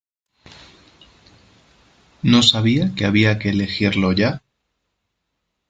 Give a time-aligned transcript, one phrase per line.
[2.23, 4.41] No sabía que había que elegirlo ya.